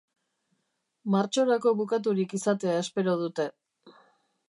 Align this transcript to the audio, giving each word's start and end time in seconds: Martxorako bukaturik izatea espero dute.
Martxorako 1.17 1.75
bukaturik 1.83 2.35
izatea 2.41 2.83
espero 2.87 3.19
dute. 3.25 3.51